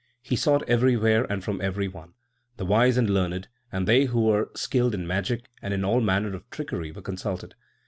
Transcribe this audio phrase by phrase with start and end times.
[0.23, 2.15] He sought everywhere and from every one.
[2.57, 6.33] The wise and learned, and they who were skilled in magic and in all manner
[6.33, 7.53] of trickery, were consulted.